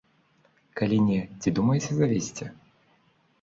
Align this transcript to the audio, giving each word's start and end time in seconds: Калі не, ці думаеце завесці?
Калі 0.79 0.97
не, 1.09 1.17
ці 1.41 1.53
думаеце 1.59 1.91
завесці? 1.99 2.45